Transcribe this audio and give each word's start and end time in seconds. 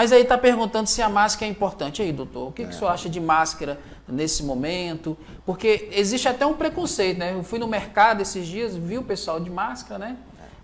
Mas 0.00 0.12
aí 0.12 0.22
está 0.22 0.38
perguntando 0.38 0.88
se 0.88 1.02
a 1.02 1.10
máscara 1.10 1.46
é 1.46 1.50
importante. 1.50 2.00
E 2.00 2.06
aí, 2.06 2.10
doutor, 2.10 2.48
o 2.48 2.52
que, 2.52 2.62
é. 2.62 2.64
que 2.64 2.70
o 2.70 2.74
senhor 2.74 2.90
acha 2.90 3.06
de 3.06 3.20
máscara 3.20 3.78
nesse 4.08 4.42
momento? 4.42 5.14
Porque 5.44 5.90
existe 5.92 6.26
até 6.26 6.46
um 6.46 6.54
preconceito, 6.54 7.18
né? 7.18 7.34
Eu 7.34 7.42
fui 7.42 7.58
no 7.58 7.68
mercado 7.68 8.22
esses 8.22 8.46
dias, 8.46 8.74
vi 8.74 8.96
o 8.96 9.02
pessoal 9.02 9.38
de 9.38 9.50
máscara, 9.50 9.98
né? 9.98 10.16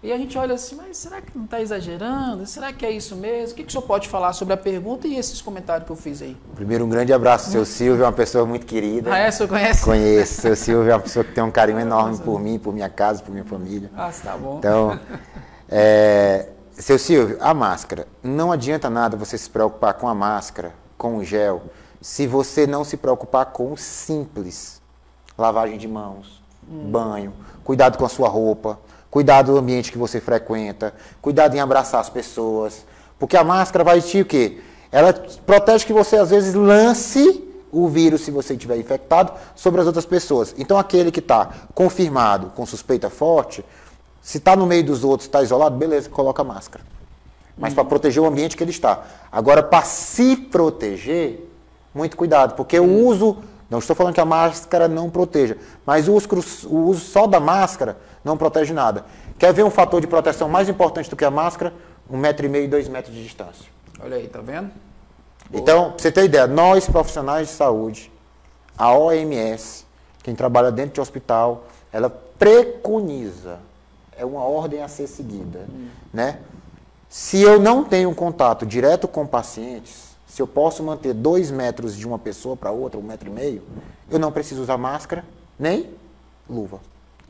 E 0.02 0.10
a 0.10 0.16
gente 0.16 0.38
olha 0.38 0.54
assim, 0.54 0.76
mas 0.76 0.96
será 0.96 1.20
que 1.20 1.36
não 1.36 1.44
está 1.44 1.60
exagerando? 1.60 2.46
Será 2.46 2.72
que 2.72 2.86
é 2.86 2.90
isso 2.90 3.14
mesmo? 3.14 3.52
O 3.52 3.56
que, 3.56 3.64
que 3.64 3.68
o 3.68 3.72
senhor 3.72 3.82
pode 3.82 4.08
falar 4.08 4.32
sobre 4.32 4.54
a 4.54 4.56
pergunta 4.56 5.06
e 5.06 5.18
esses 5.18 5.42
comentários 5.42 5.84
que 5.84 5.92
eu 5.92 5.96
fiz 5.96 6.22
aí? 6.22 6.34
Primeiro, 6.54 6.86
um 6.86 6.88
grande 6.88 7.12
abraço, 7.12 7.50
seu 7.50 7.66
Silvio, 7.66 8.04
é 8.04 8.06
uma 8.06 8.14
pessoa 8.14 8.46
muito 8.46 8.64
querida. 8.64 9.12
Ah, 9.12 9.18
é? 9.18 9.28
O 9.28 9.32
senhor 9.32 9.50
conhece? 9.50 9.84
Conheço. 9.84 10.40
Seu 10.40 10.56
Silvio 10.56 10.90
é 10.90 10.94
uma 10.94 11.02
pessoa 11.02 11.22
que 11.22 11.32
tem 11.32 11.44
um 11.44 11.50
carinho 11.50 11.76
enorme 11.80 12.16
por 12.20 12.40
mim, 12.40 12.58
por 12.58 12.72
minha 12.72 12.88
casa, 12.88 13.22
por 13.22 13.32
minha 13.32 13.44
família. 13.44 13.90
Ah, 13.94 14.10
tá 14.10 14.34
bom. 14.34 14.56
Então, 14.56 14.98
é, 15.68 16.55
seu 16.78 16.98
Silvio, 16.98 17.38
a 17.40 17.52
máscara. 17.52 18.06
Não 18.22 18.52
adianta 18.52 18.88
nada 18.90 19.16
você 19.16 19.36
se 19.36 19.48
preocupar 19.48 19.94
com 19.94 20.08
a 20.08 20.14
máscara, 20.14 20.74
com 20.96 21.16
o 21.16 21.24
gel, 21.24 21.62
se 22.00 22.26
você 22.26 22.66
não 22.66 22.84
se 22.84 22.96
preocupar 22.96 23.46
com 23.46 23.72
o 23.72 23.76
simples. 23.76 24.80
Lavagem 25.36 25.78
de 25.78 25.88
mãos, 25.88 26.42
hum. 26.70 26.90
banho, 26.90 27.32
cuidado 27.64 27.98
com 27.98 28.04
a 28.04 28.08
sua 28.08 28.28
roupa 28.28 28.78
cuidado 29.16 29.52
do 29.52 29.58
ambiente 29.58 29.90
que 29.90 29.96
você 29.96 30.20
frequenta, 30.20 30.92
cuidado 31.22 31.54
em 31.54 31.58
abraçar 31.58 32.02
as 32.02 32.10
pessoas, 32.10 32.84
porque 33.18 33.34
a 33.34 33.42
máscara 33.42 33.82
vai 33.82 33.98
te 34.02 34.20
o 34.20 34.26
quê? 34.26 34.60
Ela 34.92 35.10
protege 35.46 35.86
que 35.86 35.92
você 35.94 36.16
às 36.16 36.28
vezes 36.28 36.52
lance 36.52 37.42
o 37.72 37.88
vírus, 37.88 38.20
se 38.20 38.30
você 38.30 38.52
estiver 38.52 38.76
infectado, 38.76 39.32
sobre 39.54 39.80
as 39.80 39.86
outras 39.86 40.04
pessoas. 40.04 40.54
Então 40.58 40.78
aquele 40.78 41.10
que 41.10 41.20
está 41.20 41.50
confirmado 41.74 42.52
com 42.54 42.66
suspeita 42.66 43.08
forte, 43.08 43.64
se 44.26 44.38
está 44.38 44.56
no 44.56 44.66
meio 44.66 44.82
dos 44.82 45.04
outros, 45.04 45.28
está 45.28 45.40
isolado, 45.40 45.76
beleza, 45.76 46.10
coloca 46.10 46.42
a 46.42 46.44
máscara. 46.44 46.84
Mas 47.56 47.70
uhum. 47.70 47.76
para 47.76 47.84
proteger 47.84 48.20
o 48.20 48.26
ambiente 48.26 48.56
que 48.56 48.64
ele 48.64 48.72
está. 48.72 49.04
Agora, 49.30 49.62
para 49.62 49.84
se 49.84 50.34
proteger, 50.34 51.48
muito 51.94 52.16
cuidado, 52.16 52.56
porque 52.56 52.76
o 52.80 53.06
uso 53.06 53.36
não 53.70 53.78
estou 53.78 53.94
falando 53.94 54.14
que 54.14 54.20
a 54.20 54.24
máscara 54.24 54.88
não 54.88 55.08
proteja, 55.08 55.56
mas 55.86 56.08
o 56.08 56.14
uso, 56.14 56.28
o 56.66 56.88
uso 56.88 57.04
só 57.04 57.28
da 57.28 57.38
máscara 57.38 57.98
não 58.24 58.36
protege 58.36 58.74
nada. 58.74 59.04
Quer 59.38 59.54
ver 59.54 59.62
um 59.62 59.70
fator 59.70 60.00
de 60.00 60.08
proteção 60.08 60.48
mais 60.48 60.68
importante 60.68 61.08
do 61.08 61.14
que 61.14 61.24
a 61.24 61.30
máscara? 61.30 61.72
Um 62.10 62.18
metro 62.18 62.46
e 62.46 62.48
meio, 62.48 62.68
dois 62.68 62.88
metros 62.88 63.14
de 63.14 63.22
distância. 63.22 63.66
Olha 64.02 64.16
aí, 64.16 64.26
tá 64.26 64.40
vendo? 64.40 64.72
Boa. 65.48 65.62
Então, 65.62 65.90
pra 65.92 65.98
você 66.00 66.10
ter 66.10 66.24
ideia, 66.24 66.48
nós 66.48 66.88
profissionais 66.88 67.46
de 67.46 67.54
saúde, 67.54 68.10
a 68.76 68.92
OMS, 68.92 69.86
quem 70.24 70.34
trabalha 70.34 70.72
dentro 70.72 70.94
de 70.94 71.00
hospital, 71.00 71.66
ela 71.92 72.10
preconiza, 72.10 73.60
é 74.16 74.24
uma 74.24 74.42
ordem 74.42 74.82
a 74.82 74.88
ser 74.88 75.06
seguida, 75.06 75.66
hum. 75.68 75.88
né? 76.12 76.38
Se 77.08 77.40
eu 77.40 77.60
não 77.60 77.84
tenho 77.84 78.14
contato 78.14 78.66
direto 78.66 79.06
com 79.06 79.26
pacientes, 79.26 80.16
se 80.26 80.42
eu 80.42 80.46
posso 80.46 80.82
manter 80.82 81.14
dois 81.14 81.50
metros 81.50 81.96
de 81.96 82.06
uma 82.06 82.18
pessoa 82.18 82.56
para 82.56 82.70
outra, 82.70 82.98
um 82.98 83.02
metro 83.02 83.28
e 83.28 83.32
meio, 83.32 83.62
eu 84.10 84.18
não 84.18 84.32
preciso 84.32 84.62
usar 84.62 84.76
máscara 84.76 85.24
nem 85.58 85.90
luva. 86.48 86.80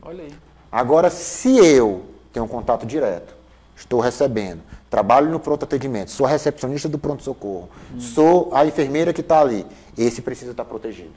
Olha 0.01 0.23
aí. 0.23 0.33
Agora, 0.71 1.09
se 1.09 1.57
eu 1.57 2.03
tenho 2.33 2.45
um 2.45 2.49
contato 2.49 2.85
direto, 2.85 3.33
estou 3.75 3.99
recebendo, 3.99 4.61
trabalho 4.89 5.29
no 5.29 5.39
pronto 5.39 5.63
atendimento, 5.63 6.11
sou 6.11 6.25
a 6.25 6.29
recepcionista 6.29 6.89
do 6.89 6.97
pronto-socorro, 6.97 7.69
hum. 7.93 7.99
sou 7.99 8.49
a 8.51 8.65
enfermeira 8.65 9.13
que 9.13 9.21
está 9.21 9.39
ali, 9.39 9.65
esse 9.97 10.21
precisa 10.21 10.51
estar 10.51 10.63
tá 10.63 10.69
protegido. 10.69 11.13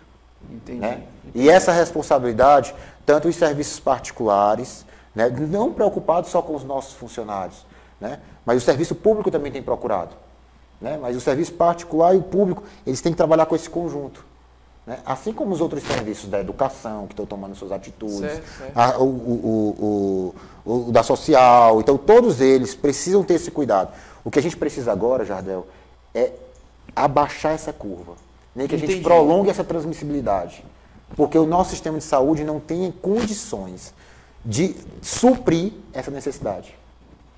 Entendi. 0.49 0.79
Né? 0.79 1.03
Entendi. 1.25 1.47
E 1.47 1.51
essa 1.51 1.73
responsabilidade, 1.73 2.75
tanto 3.05 3.29
os 3.29 3.37
serviços 3.37 3.81
particulares, 3.81 4.85
né, 5.29 5.47
não 5.49 5.73
preocupados 5.73 6.31
só 6.31 6.41
com 6.41 6.55
os 6.55 6.65
nossos 6.65 6.95
funcionários, 6.95 7.67
né, 8.01 8.21
mas 8.47 8.63
o 8.63 8.65
serviço 8.65 8.95
público 8.95 9.31
também 9.31 9.53
tem 9.53 9.63
procurado. 9.63 10.15
Né? 10.81 10.99
Mas 11.01 11.15
o 11.15 11.21
serviço 11.21 11.53
particular 11.53 12.15
e 12.15 12.19
o 12.19 12.23
público, 12.23 12.63
eles 12.87 13.01
têm 13.01 13.13
que 13.13 13.17
trabalhar 13.17 13.45
com 13.45 13.55
esse 13.55 13.69
conjunto. 13.69 14.25
Né? 14.87 14.99
Assim 15.05 15.33
como 15.33 15.53
os 15.53 15.61
outros 15.61 15.83
serviços 15.83 16.31
da 16.31 16.41
educação, 16.41 17.07
que 17.07 17.13
estão 17.13 17.27
tomando 17.27 17.55
suas 17.55 17.71
atitudes, 17.71 18.19
certo, 18.19 18.59
certo. 18.59 18.79
A, 18.79 18.99
o, 18.99 19.05
o, 19.05 20.35
o, 20.65 20.73
o, 20.89 20.93
da 20.93 21.03
social, 21.03 21.81
então 21.81 21.99
todos 21.99 22.41
eles 22.41 22.75
precisam 22.75 23.23
ter 23.23 23.35
esse 23.35 23.51
cuidado. 23.51 23.93
O 24.25 24.31
que 24.31 24.39
a 24.39 24.43
gente 24.43 24.57
precisa 24.57 24.91
agora, 24.91 25.25
Jardel, 25.25 25.67
é 26.15 26.33
abaixar 26.97 27.53
essa 27.53 27.73
curva. 27.73 28.15
Nem 28.57 28.67
que 28.67 28.75
Entendi. 28.75 28.93
a 28.93 28.95
gente 28.97 29.05
prolongue 29.05 29.51
essa 29.51 29.63
transmissibilidade. 29.63 30.65
Porque 31.15 31.37
o 31.37 31.47
nosso 31.47 31.71
sistema 31.71 31.99
de 31.99 32.05
saúde 32.05 32.43
não 32.43 32.59
tem 32.59 32.91
condições 32.91 33.93
de 34.45 34.75
suprir 35.03 35.73
essa 35.93 36.11
necessidade. 36.11 36.75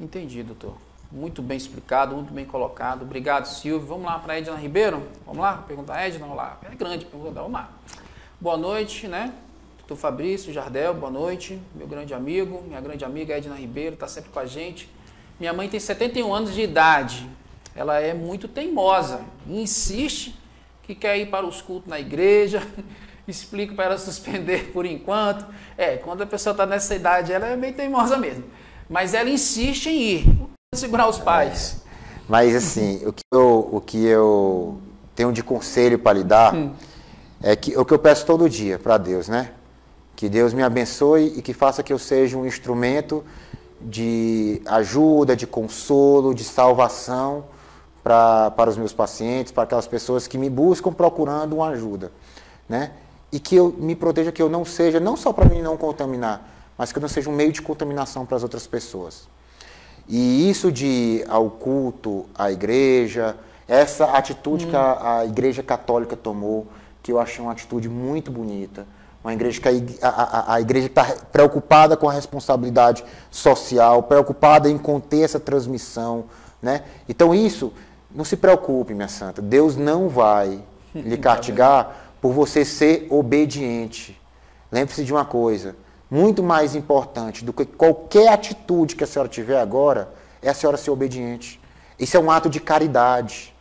Entendi, 0.00 0.42
doutor. 0.42 0.76
Muito 1.10 1.42
bem 1.42 1.56
explicado, 1.56 2.14
muito 2.14 2.32
bem 2.32 2.44
colocado. 2.44 3.02
Obrigado, 3.02 3.46
Silvio. 3.46 3.86
Vamos 3.86 4.06
lá 4.06 4.18
para 4.18 4.34
a 4.34 4.38
Edna 4.38 4.56
Ribeiro? 4.56 5.02
Vamos 5.26 5.42
lá? 5.42 5.58
Pergunta 5.58 5.92
a 5.92 6.06
Edna, 6.06 6.20
vamos 6.20 6.36
lá. 6.36 6.58
É 6.70 6.74
grande 6.74 7.04
pergunta, 7.04 7.34
vamos 7.34 7.52
lá. 7.52 7.70
Boa 8.40 8.56
noite, 8.56 9.06
né? 9.06 9.32
Doutor 9.78 9.96
Fabrício 9.96 10.52
Jardel, 10.52 10.94
boa 10.94 11.10
noite. 11.10 11.60
Meu 11.74 11.86
grande 11.86 12.14
amigo, 12.14 12.62
minha 12.66 12.80
grande 12.80 13.04
amiga 13.04 13.36
Edna 13.36 13.56
Ribeiro, 13.56 13.94
está 13.94 14.08
sempre 14.08 14.30
com 14.30 14.38
a 14.38 14.46
gente. 14.46 14.88
Minha 15.38 15.52
mãe 15.52 15.68
tem 15.68 15.78
71 15.78 16.32
anos 16.32 16.54
de 16.54 16.62
idade. 16.62 17.28
Ela 17.74 18.00
é 18.00 18.14
muito 18.14 18.48
teimosa 18.48 19.22
insiste 19.46 20.34
que 20.82 20.94
quer 20.94 21.18
ir 21.18 21.30
para 21.30 21.46
os 21.46 21.60
cultos 21.60 21.88
na 21.88 22.00
igreja. 22.00 22.66
Explico 23.26 23.74
para 23.74 23.86
ela 23.86 23.98
suspender 23.98 24.70
por 24.72 24.86
enquanto. 24.86 25.46
É, 25.76 25.96
quando 25.96 26.22
a 26.22 26.26
pessoa 26.26 26.52
está 26.52 26.66
nessa 26.66 26.94
idade, 26.94 27.32
ela 27.32 27.46
é 27.46 27.56
bem 27.56 27.72
teimosa 27.72 28.16
mesmo. 28.16 28.44
Mas 28.88 29.14
ela 29.14 29.30
insiste 29.30 29.86
em 29.88 30.00
ir 30.00 30.52
segurar 30.74 31.08
os 31.08 31.18
pais. 31.18 31.82
Mas 32.28 32.54
assim, 32.54 33.06
o 33.06 33.12
que 33.12 33.22
eu, 33.30 33.68
o 33.72 33.80
que 33.80 34.04
eu 34.04 34.80
tenho 35.14 35.32
de 35.32 35.42
conselho 35.42 35.98
para 35.98 36.18
lhe 36.18 36.24
dar 36.24 36.54
hum. 36.54 36.72
é 37.42 37.54
que 37.54 37.76
o 37.76 37.84
que 37.84 37.92
eu 37.92 37.98
peço 37.98 38.24
todo 38.24 38.48
dia 38.48 38.78
para 38.78 38.96
Deus, 38.96 39.28
né? 39.28 39.52
Que 40.16 40.28
Deus 40.28 40.54
me 40.54 40.62
abençoe 40.62 41.34
e 41.36 41.42
que 41.42 41.52
faça 41.52 41.82
que 41.82 41.92
eu 41.92 41.98
seja 41.98 42.38
um 42.38 42.46
instrumento 42.46 43.24
de 43.80 44.62
ajuda, 44.66 45.36
de 45.36 45.46
consolo, 45.46 46.34
de 46.34 46.44
salvação 46.44 47.44
pra, 48.02 48.50
para 48.52 48.70
os 48.70 48.76
meus 48.76 48.92
pacientes, 48.92 49.52
para 49.52 49.64
aquelas 49.64 49.86
pessoas 49.86 50.26
que 50.26 50.38
me 50.38 50.48
buscam 50.48 50.92
procurando 50.92 51.56
uma 51.56 51.68
ajuda, 51.68 52.10
né? 52.68 52.92
E 53.32 53.40
que 53.40 53.56
eu 53.56 53.74
me 53.78 53.96
proteja, 53.96 54.30
que 54.30 54.42
eu 54.42 54.48
não 54.48 54.64
seja, 54.64 55.00
não 55.00 55.16
só 55.16 55.32
para 55.32 55.46
mim 55.46 55.62
não 55.62 55.76
contaminar, 55.76 56.48
mas 56.76 56.92
que 56.92 56.98
eu 56.98 57.00
não 57.00 57.08
seja 57.08 57.30
um 57.30 57.32
meio 57.32 57.50
de 57.50 57.62
contaminação 57.62 58.26
para 58.26 58.36
as 58.36 58.42
outras 58.42 58.66
pessoas. 58.66 59.26
E 60.08 60.50
isso 60.50 60.70
de 60.70 61.24
ao 61.28 61.48
culto 61.48 62.26
à 62.34 62.50
igreja, 62.50 63.36
essa 63.66 64.04
atitude 64.04 64.66
hum. 64.66 64.70
que 64.70 64.76
a, 64.76 65.18
a, 65.18 65.26
igreja 65.26 65.62
católica 65.62 66.16
tomou, 66.16 66.66
que 67.02 67.10
eu 67.10 67.18
achei 67.18 67.42
uma 67.42 67.52
atitude 67.52 67.88
muito 67.88 68.30
bonita. 68.30 68.86
Uma 69.24 69.32
igreja 69.32 69.60
que 69.60 69.68
a, 70.02 70.08
a, 70.08 70.54
a 70.54 70.60
igreja 70.60 70.88
está 70.88 71.04
preocupada 71.30 71.96
com 71.96 72.08
a 72.08 72.12
responsabilidade 72.12 73.04
social, 73.30 74.02
preocupada 74.02 74.68
em 74.68 74.76
conter 74.76 75.22
essa 75.22 75.38
transmissão. 75.38 76.24
Né? 76.60 76.82
Então 77.08 77.32
isso, 77.32 77.72
não 78.10 78.24
se 78.24 78.36
preocupe, 78.36 78.94
minha 78.94 79.08
santa. 79.08 79.40
Deus 79.40 79.76
não 79.76 80.08
vai 80.08 80.60
lhe 80.92 81.16
castigar 81.18 82.01
por 82.22 82.32
você 82.32 82.64
ser 82.64 83.08
obediente. 83.10 84.18
Lembre-se 84.70 85.04
de 85.04 85.12
uma 85.12 85.24
coisa: 85.24 85.74
muito 86.08 86.42
mais 86.42 86.76
importante 86.76 87.44
do 87.44 87.52
que 87.52 87.66
qualquer 87.66 88.28
atitude 88.28 88.94
que 88.94 89.02
a 89.02 89.06
senhora 89.06 89.28
tiver 89.28 89.60
agora 89.60 90.14
é 90.40 90.48
a 90.48 90.54
senhora 90.54 90.76
ser 90.76 90.92
obediente. 90.92 91.60
Isso 91.98 92.16
é 92.16 92.20
um 92.20 92.30
ato 92.30 92.48
de 92.48 92.60
caridade. 92.60 93.52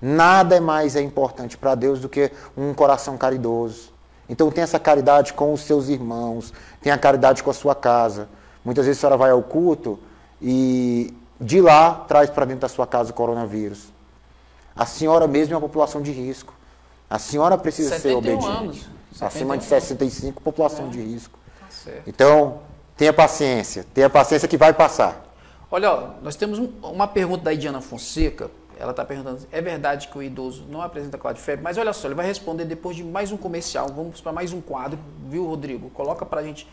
Nada 0.00 0.56
é 0.56 0.60
mais 0.60 0.94
é 0.94 1.00
importante 1.00 1.56
para 1.56 1.74
Deus 1.74 1.98
do 1.98 2.08
que 2.08 2.30
um 2.54 2.74
coração 2.74 3.16
caridoso. 3.16 3.94
Então 4.28 4.50
tenha 4.50 4.64
essa 4.64 4.78
caridade 4.78 5.32
com 5.32 5.52
os 5.54 5.62
seus 5.62 5.88
irmãos, 5.88 6.52
tenha 6.82 6.98
caridade 6.98 7.42
com 7.42 7.50
a 7.50 7.54
sua 7.54 7.74
casa. 7.74 8.28
Muitas 8.62 8.84
vezes 8.84 8.98
a 8.98 9.00
senhora 9.00 9.16
vai 9.16 9.30
ao 9.30 9.42
culto 9.42 9.98
e 10.40 11.14
de 11.40 11.62
lá 11.62 12.04
traz 12.06 12.28
para 12.28 12.44
dentro 12.44 12.60
da 12.60 12.68
sua 12.68 12.86
casa 12.86 13.10
o 13.10 13.14
coronavírus. 13.14 13.86
A 14.74 14.84
senhora 14.84 15.26
mesmo 15.26 15.54
é 15.54 15.56
uma 15.56 15.62
população 15.62 16.02
de 16.02 16.12
risco. 16.12 16.52
A 17.08 17.18
senhora 17.18 17.56
precisa 17.56 17.98
ser 17.98 18.14
obediente. 18.14 18.46
Anos. 18.46 18.86
Acima 19.20 19.56
de 19.56 19.64
65, 19.64 20.42
população 20.42 20.86
é. 20.86 20.90
de 20.90 21.00
risco. 21.00 21.38
Certo. 21.70 22.02
Então, 22.06 22.60
tenha 22.96 23.12
paciência, 23.12 23.86
tenha 23.94 24.10
paciência 24.10 24.46
que 24.46 24.56
vai 24.56 24.72
passar. 24.72 25.24
Olha, 25.70 26.10
nós 26.22 26.36
temos 26.36 26.58
uma 26.82 27.08
pergunta 27.08 27.44
da 27.44 27.54
Diana 27.54 27.80
Fonseca. 27.80 28.50
Ela 28.78 28.90
está 28.90 29.04
perguntando: 29.04 29.40
é 29.50 29.60
verdade 29.60 30.08
que 30.08 30.18
o 30.18 30.22
idoso 30.22 30.66
não 30.68 30.82
apresenta 30.82 31.16
quadro 31.16 31.38
de 31.38 31.44
febre? 31.44 31.62
Mas 31.62 31.78
olha 31.78 31.92
só, 31.92 32.08
ele 32.08 32.14
vai 32.14 32.26
responder 32.26 32.66
depois 32.66 32.94
de 32.96 33.02
mais 33.02 33.32
um 33.32 33.36
comercial. 33.36 33.88
Vamos 33.88 34.20
para 34.20 34.32
mais 34.32 34.52
um 34.52 34.60
quadro, 34.60 34.98
viu, 35.28 35.46
Rodrigo? 35.46 35.88
Coloca 35.90 36.26
para 36.26 36.40
a 36.40 36.44
gente 36.44 36.68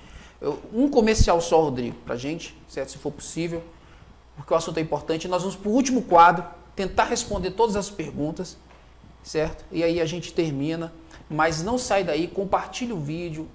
um 0.74 0.90
comercial 0.90 1.40
só, 1.40 1.62
Rodrigo, 1.62 1.96
para 2.06 2.16
a 2.16 2.18
gente, 2.18 2.56
certo? 2.68 2.92
Se 2.92 2.98
for 2.98 3.12
possível, 3.12 3.64
porque 4.36 4.54
o 4.54 4.58
assunto 4.58 4.78
é 4.78 4.82
importante. 4.82 5.28
Nós 5.28 5.42
vamos 5.42 5.56
para 5.56 5.70
o 5.70 5.72
último 5.72 6.02
quadro, 6.02 6.46
tentar 6.76 7.06
responder 7.06 7.52
todas 7.52 7.76
as 7.76 7.90
perguntas, 7.90 8.58
certo? 9.24 9.66
E 9.72 9.84
aí 9.84 10.00
a 10.00 10.06
gente 10.06 10.34
termina. 10.34 10.94
Mas 11.30 11.64
não 11.64 11.78
sai 11.78 12.04
daí, 12.04 12.28
compartilhe 12.28 12.94
o 12.94 13.00
vídeo, 13.00 13.50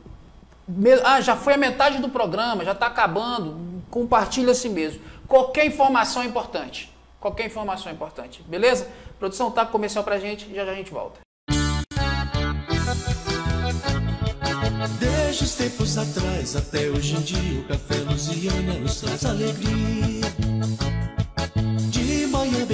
ah, 1.05 1.20
já 1.20 1.35
foi 1.37 1.55
a 1.55 1.56
metade 1.56 1.99
do 1.99 2.09
programa, 2.09 2.65
já 2.65 2.73
está 2.73 2.87
acabando. 2.87 3.82
Compartilha 3.91 4.53
assim 4.53 4.69
mesmo. 4.69 5.00
Qualquer 5.26 5.67
informação 5.67 6.23
é 6.23 6.26
importante. 6.26 6.93
Qualquer 7.20 7.47
informação 7.47 7.91
é 7.91 7.94
importante, 7.94 8.43
beleza? 8.47 8.88
Produção, 9.19 9.50
tá 9.50 9.67
comercial 9.67 10.05
pra 10.05 10.19
gente, 10.19 10.55
já 10.55 10.65
já 10.65 10.73
a 10.73 10.75
gente 10.75 10.91
volta. 10.91 11.20
Desde 15.00 15.44
os 15.44 15.55
tempos 15.56 15.99
atrás 15.99 16.55
até 16.55 16.88
hoje 16.88 17.17
em 17.17 17.20
dia, 17.20 17.61
o 17.61 17.65
café 17.65 17.97
nos 17.99 19.00
traz 19.00 19.25
alegria. 19.25 20.18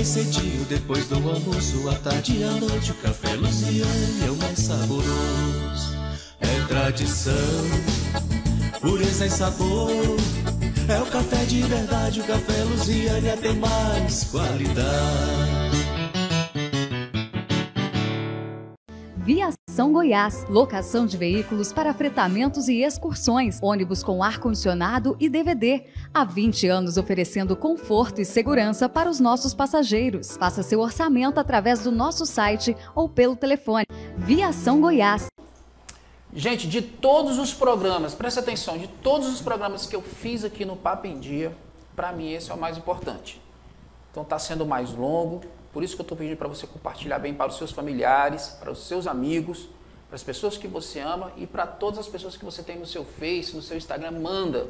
Bem 0.05 0.13
cedinho, 0.13 0.67
depois 0.67 1.09
do 1.09 1.15
almoço, 1.15 1.89
à 1.89 1.95
tarde 1.95 2.37
e 2.37 2.45
à 2.45 2.51
noite, 2.51 2.91
o 2.91 2.95
café 2.97 3.37
Luziana 3.37 4.27
é 4.27 4.31
o 4.31 4.37
mais 4.37 4.59
saboroso. 4.59 5.97
É 6.43 6.67
tradição, 6.69 7.33
pureza 8.83 9.25
e 9.25 9.31
sabor. 9.31 9.89
É 10.89 11.01
o 11.01 11.07
café 11.07 11.43
de 11.47 11.63
verdade, 11.63 12.21
o 12.21 12.25
café 12.25 12.65
Luziana 12.65 13.35
tem 13.39 13.57
mais 13.57 14.25
qualidade. 14.25 14.95
Viação 19.75 19.93
Goiás, 19.93 20.47
locação 20.49 21.05
de 21.05 21.17
veículos 21.17 21.73
para 21.73 21.93
fretamentos 21.93 22.69
e 22.69 22.85
excursões, 22.85 23.59
ônibus 23.61 24.05
com 24.05 24.23
ar-condicionado 24.23 25.17
e 25.19 25.29
DVD. 25.29 25.83
Há 26.15 26.25
20 26.25 26.69
anos 26.69 26.97
oferecendo 26.97 27.57
conforto 27.57 28.21
e 28.21 28.25
segurança 28.25 28.89
para 28.89 29.11
os 29.11 29.19
nossos 29.19 29.53
passageiros. 29.53 30.37
Faça 30.37 30.63
seu 30.63 30.79
orçamento 30.79 31.41
através 31.41 31.81
do 31.81 31.91
nosso 31.91 32.25
site 32.25 32.77
ou 32.95 33.09
pelo 33.09 33.35
telefone. 33.35 33.85
Viação 34.17 34.81
Goiás. 34.81 35.27
Gente, 36.33 36.69
de 36.69 36.81
todos 36.81 37.41
os 37.41 37.53
programas, 37.53 38.15
presta 38.15 38.39
atenção, 38.39 38.79
de 38.79 38.87
todos 38.87 39.27
os 39.27 39.41
programas 39.41 39.87
que 39.87 39.97
eu 39.97 40.03
fiz 40.03 40.45
aqui 40.45 40.65
no 40.65 40.77
Papo 40.77 41.09
em 41.09 41.19
Dia, 41.19 41.53
para 41.97 42.13
mim 42.13 42.31
esse 42.31 42.49
é 42.49 42.55
o 42.55 42.61
mais 42.61 42.79
importante. 42.79 43.43
Então 44.13 44.23
está 44.23 44.39
sendo 44.39 44.65
mais 44.65 44.93
longo, 44.93 45.41
por 45.75 45.83
isso 45.83 45.97
que 45.97 46.01
eu 46.01 46.05
estou 46.05 46.17
pedindo 46.17 46.37
para 46.37 46.47
você 46.47 46.69
compartilhar 46.69 47.19
bem 47.19 47.35
para 47.35 47.49
os 47.49 47.59
seus 47.59 47.73
familiares, 47.73 48.57
para 48.61 48.71
os 48.71 48.87
seus 48.87 49.09
amigos, 49.09 49.69
para 50.09 50.15
as 50.15 50.23
pessoas 50.23 50.57
que 50.57 50.69
você 50.69 51.01
ama 51.01 51.33
e 51.37 51.49
para 51.49 51.67
todas 51.67 51.99
as 51.99 52.07
pessoas 52.07 52.37
que 52.37 52.45
você 52.45 52.63
tem 52.63 52.79
no 52.79 52.87
seu 52.87 53.05
Face, 53.05 53.57
no 53.57 53.61
seu 53.61 53.77
Instagram, 53.77 54.13
manda. 54.13 54.69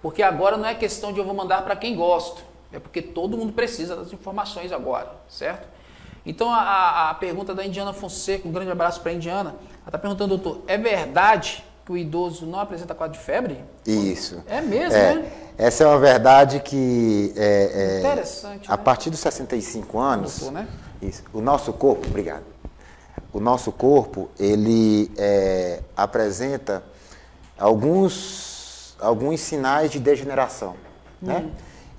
Porque 0.00 0.22
agora 0.22 0.56
não 0.56 0.66
é 0.66 0.74
questão 0.74 1.12
de 1.12 1.18
eu 1.18 1.24
vou 1.26 1.34
mandar 1.34 1.62
para 1.62 1.76
quem 1.76 1.94
gosto, 1.94 2.42
é 2.72 2.78
porque 2.78 3.02
todo 3.02 3.36
mundo 3.36 3.52
precisa 3.52 3.94
das 3.94 4.10
informações 4.10 4.72
agora, 4.72 5.12
certo? 5.28 5.68
Então 6.24 6.50
a, 6.50 7.10
a 7.10 7.14
pergunta 7.14 7.54
da 7.54 7.64
Indiana 7.64 7.92
Fonseca, 7.92 8.48
um 8.48 8.52
grande 8.52 8.70
abraço 8.70 9.02
para 9.02 9.12
a 9.12 9.14
Indiana, 9.14 9.50
ela 9.50 9.88
está 9.88 9.98
perguntando, 9.98 10.38
doutor, 10.38 10.62
é 10.66 10.78
verdade 10.78 11.62
que 11.88 11.92
o 11.92 11.96
idoso 11.96 12.44
não 12.44 12.60
apresenta 12.60 12.94
quadro 12.94 13.16
de 13.16 13.24
febre? 13.24 13.64
Isso. 13.86 14.42
É 14.46 14.60
mesmo, 14.60 14.94
É, 14.94 15.14
né? 15.14 15.32
essa 15.56 15.84
é 15.84 15.86
uma 15.86 15.98
verdade 15.98 16.60
que 16.60 17.32
é, 17.34 17.96
é, 17.96 18.00
Interessante, 18.00 18.70
a 18.70 18.76
né? 18.76 18.82
partir 18.84 19.08
dos 19.08 19.20
65 19.20 19.98
anos, 19.98 20.40
Doutor, 20.40 20.52
né? 20.52 20.68
isso, 21.00 21.22
o 21.32 21.40
nosso 21.40 21.72
corpo, 21.72 22.06
obrigado. 22.06 22.44
O 23.32 23.40
nosso 23.40 23.72
corpo 23.72 24.28
ele 24.38 25.10
é, 25.16 25.80
apresenta 25.96 26.82
alguns 27.58 28.94
alguns 29.00 29.40
sinais 29.40 29.90
de 29.90 29.98
degeneração, 29.98 30.74
né? 31.22 31.38
Uhum. 31.38 31.50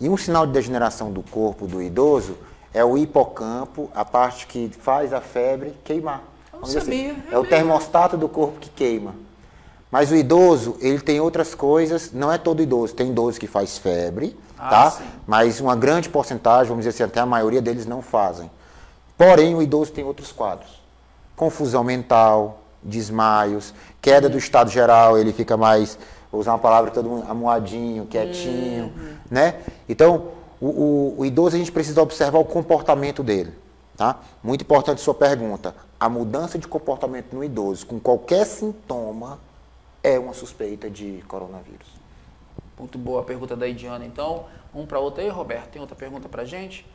E 0.01 0.09
um 0.09 0.18
sinal 0.18 0.45
de 0.45 0.53
degeneração 0.53 1.12
do 1.12 1.24
corpo 1.24 1.65
do 1.65 1.81
idoso 1.81 2.38
é 2.74 2.85
o 2.85 2.95
hipocampo, 2.95 3.89
a 3.95 4.06
parte 4.06 4.45
que 4.45 4.69
faz 4.69 5.13
a 5.13 5.21
febre 5.21 5.74
queimar. 5.83 6.21
Vamos 6.51 6.68
dizer 6.68 6.81
sabia, 6.81 7.12
assim, 7.13 7.24
é 7.31 7.33
é 7.33 7.39
o 7.39 7.44
termostato 7.45 8.18
do 8.18 8.30
corpo 8.30 8.59
que 8.59 8.69
queima. 8.69 9.28
Mas 9.91 10.12
o 10.12 10.15
idoso, 10.15 10.77
ele 10.81 11.00
tem 11.00 11.19
outras 11.19 11.56
coisas, 11.56 12.12
não 12.13 12.31
é 12.31 12.38
todo 12.38 12.62
idoso, 12.62 12.94
tem 12.94 13.09
idoso 13.09 13.39
que 13.39 13.47
faz 13.47 13.77
febre, 13.77 14.38
Ah, 14.57 14.69
tá? 14.69 14.91
sim. 14.91 15.03
Mas 15.25 15.59
uma 15.59 15.75
grande 15.75 16.09
porcentagem, 16.09 16.68
vamos 16.69 16.86
dizer 16.86 16.89
assim, 16.95 17.03
até 17.09 17.19
a 17.19 17.25
maioria 17.25 17.62
deles 17.62 17.86
não 17.86 18.01
fazem. 18.01 18.51
Porém, 19.18 19.56
o 19.56 19.62
idoso 19.62 19.91
tem 19.91 20.03
outros 20.03 20.31
quadros. 20.31 20.80
Confusão 21.36 21.83
mental, 21.83 22.59
desmaios, 22.83 23.74
queda 24.01 24.30
do 24.30 24.38
estado 24.38 24.69
geral, 24.69 25.18
ele 25.18 25.33
fica 25.33 25.57
mais, 25.57 25.97
vou 26.31 26.39
usar 26.39 26.51
uma 26.53 26.59
palavra 26.59 26.92
todo 26.92 27.09
mundo, 27.09 27.25
amuadinho, 27.30 28.06
quietinho, 28.06 28.94
né? 29.30 29.56
Então, 29.88 30.27
o, 30.62 30.68
o- 30.68 31.15
o 31.19 31.25
idoso 31.25 31.56
a 31.56 31.59
gente 31.59 31.71
precisa 31.71 32.01
observar 32.01 32.38
o 32.39 32.45
comportamento 32.45 33.24
dele, 33.24 33.53
tá? 33.97 34.19
Muito 34.44 34.62
importante 34.62 35.01
sua 35.01 35.13
pergunta. 35.15 35.74
A 36.00 36.07
mudança 36.07 36.57
de 36.59 36.68
comportamento 36.68 37.33
no 37.33 37.44
idoso 37.44 37.85
com 37.88 38.00
qualquer 38.00 38.45
sintoma 38.45 39.39
é 40.03 40.17
uma 40.17 40.33
suspeita 40.33 40.89
de 40.89 41.23
coronavírus. 41.27 41.87
Muito 42.77 42.97
boa 42.97 43.21
a 43.21 43.23
pergunta 43.23 43.55
da 43.55 43.67
Idiana. 43.67 44.05
Então, 44.05 44.45
um 44.73 44.85
para 44.85 44.99
outra 44.99 45.21
aí, 45.23 45.29
Roberto. 45.29 45.69
Tem 45.69 45.81
outra 45.81 45.95
pergunta 45.95 46.29
para 46.29 46.45
gente? 46.45 46.85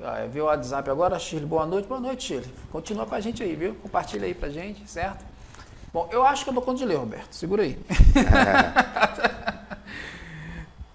Ah, 0.00 0.26
viu 0.26 0.44
o 0.44 0.46
WhatsApp 0.46 0.88
agora, 0.90 1.18
Shirley? 1.18 1.48
Boa 1.48 1.66
noite. 1.66 1.88
Boa 1.88 2.00
noite, 2.00 2.24
Shirley. 2.24 2.50
Continua 2.70 3.06
com 3.06 3.14
a 3.14 3.20
gente 3.20 3.42
aí, 3.42 3.54
viu? 3.54 3.74
Compartilha 3.76 4.26
aí 4.26 4.34
pra 4.34 4.48
gente, 4.48 4.88
certo? 4.88 5.24
Bom, 5.92 6.08
eu 6.10 6.24
acho 6.24 6.44
que 6.44 6.50
eu 6.50 6.54
dou 6.54 6.62
conta 6.62 6.78
de 6.78 6.84
ler, 6.84 6.96
Roberto. 6.96 7.34
Segura 7.34 7.62
aí. 7.64 7.78